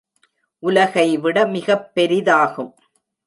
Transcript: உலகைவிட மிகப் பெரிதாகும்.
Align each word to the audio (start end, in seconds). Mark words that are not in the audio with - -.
உலகைவிட 0.59 1.45
மிகப் 1.45 1.91
பெரிதாகும். 1.95 2.73